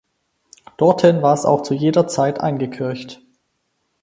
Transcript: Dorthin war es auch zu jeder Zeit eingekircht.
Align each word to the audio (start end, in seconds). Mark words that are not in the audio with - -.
Dorthin 0.77 1.21
war 1.21 1.35
es 1.35 1.45
auch 1.45 1.61
zu 1.61 1.75
jeder 1.75 2.07
Zeit 2.07 2.39
eingekircht. 2.39 3.21